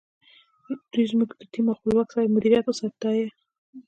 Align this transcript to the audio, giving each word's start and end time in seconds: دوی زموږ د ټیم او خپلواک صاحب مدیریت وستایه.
دوی 0.91 1.05
زموږ 1.11 1.29
د 1.39 1.41
ټیم 1.51 1.65
او 1.69 1.77
خپلواک 1.79 2.09
صاحب 2.13 2.29
مدیریت 2.35 2.65
وستایه. 2.67 3.27